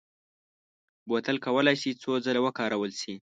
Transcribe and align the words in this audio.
بوتل 1.09 1.37
کولای 1.45 1.75
شي 1.81 1.91
څو 2.01 2.11
ځله 2.25 2.41
وکارول 2.43 2.91
شي. 3.01 3.13